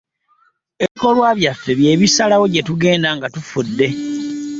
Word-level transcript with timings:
Ebikolwa 0.83 1.29
byaffe 1.39 1.71
bye 1.79 1.91
busalawo 1.99 2.45
gye 2.49 2.65
tugenda 2.67 3.09
nga 3.17 3.27
tufudde. 3.35 3.87